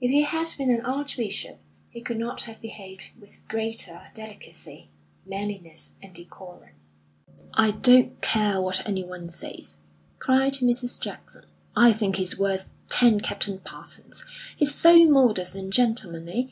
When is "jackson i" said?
11.00-11.92